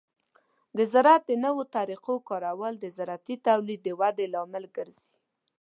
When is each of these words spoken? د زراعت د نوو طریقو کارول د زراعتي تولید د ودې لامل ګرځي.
د 0.77 0.79
زراعت 0.91 1.23
د 1.27 1.31
نوو 1.45 1.61
طریقو 1.75 2.15
کارول 2.29 2.73
د 2.79 2.85
زراعتي 2.97 3.35
تولید 3.47 3.81
د 3.83 3.89
ودې 3.99 4.25
لامل 4.33 4.65
ګرځي. 4.75 5.09